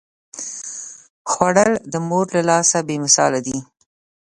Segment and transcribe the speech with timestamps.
[1.31, 3.57] خوړل د مور له لاسه بې مثاله دي